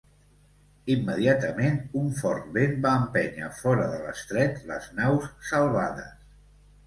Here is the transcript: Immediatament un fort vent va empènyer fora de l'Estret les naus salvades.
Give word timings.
Immediatament 0.93 1.75
un 2.03 2.07
fort 2.21 2.47
vent 2.55 2.73
va 2.87 2.93
empènyer 3.01 3.51
fora 3.59 3.85
de 3.93 3.99
l'Estret 4.07 4.59
les 4.71 4.87
naus 5.01 5.29
salvades. 5.53 6.17